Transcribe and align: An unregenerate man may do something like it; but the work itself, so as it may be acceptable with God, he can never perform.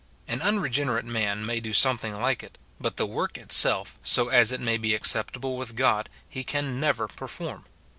An 0.27 0.41
unregenerate 0.41 1.05
man 1.05 1.45
may 1.45 1.59
do 1.59 1.73
something 1.73 2.15
like 2.19 2.41
it; 2.41 2.57
but 2.79 2.97
the 2.97 3.05
work 3.05 3.37
itself, 3.37 3.99
so 4.01 4.29
as 4.29 4.51
it 4.51 4.59
may 4.59 4.77
be 4.77 4.95
acceptable 4.95 5.57
with 5.57 5.75
God, 5.75 6.09
he 6.27 6.43
can 6.43 6.79
never 6.79 7.07
perform. 7.07 7.65